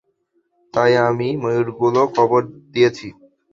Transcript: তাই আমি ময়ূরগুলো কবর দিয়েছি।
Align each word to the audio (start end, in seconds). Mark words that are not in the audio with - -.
তাই 0.73 0.91
আমি 1.07 1.27
ময়ূরগুলো 1.41 2.01
কবর 2.17 2.41
দিয়েছি। 2.73 3.07